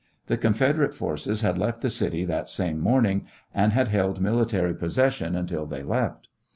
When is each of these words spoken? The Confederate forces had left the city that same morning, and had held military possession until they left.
The 0.25 0.35
Confederate 0.35 0.95
forces 0.95 1.41
had 1.41 1.59
left 1.59 1.81
the 1.81 1.91
city 1.91 2.25
that 2.25 2.49
same 2.49 2.79
morning, 2.79 3.27
and 3.53 3.71
had 3.71 3.89
held 3.89 4.19
military 4.19 4.73
possession 4.73 5.35
until 5.35 5.67
they 5.67 5.83
left. 5.83 6.27